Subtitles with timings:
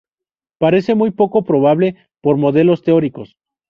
[0.57, 3.37] Parece muy poco probable por modelos teóricos.